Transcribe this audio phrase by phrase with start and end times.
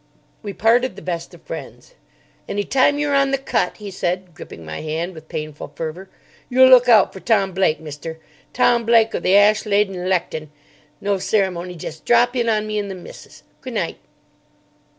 [0.41, 1.93] We parted the best of friends.
[2.49, 6.09] "Any time you're on the Cut," he said, gripping my hand with painful fervour,
[6.49, 8.17] "you look out for Tom Blake, mister.
[8.51, 10.49] Tom Blake of the Ashlade and Lechton.
[11.01, 11.75] No ceremony.
[11.75, 13.43] Jest drop in on me and the missis.
[13.61, 13.99] Goo' night."